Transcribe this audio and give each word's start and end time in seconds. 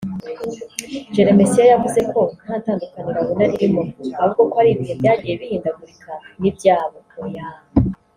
Jeremesiya 1.15 1.65
yavuze 1.71 1.99
ko 2.11 2.21
nta 2.43 2.55
tandukaniro 2.63 3.17
abona 3.23 3.43
ririmo 3.51 3.81
ahubwo 4.17 4.41
ko 4.51 4.55
ari 4.61 4.69
ibihe 4.73 4.93
byagiye 4.99 5.33
bihindagurika 5.41 6.11
n’ibyabo 6.41 6.97
‘oyaaa 7.23 7.61